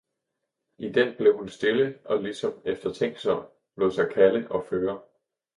i 0.77 0.89
den 0.91 1.15
blev 1.17 1.37
hun 1.37 1.49
stille 1.49 1.99
og 2.05 2.21
ligesom 2.23 2.53
eftertænksom, 2.65 3.45
lod 3.77 3.91
sig 3.91 4.13
kalde 4.13 4.47
og 4.51 4.65
føre. 4.69 5.01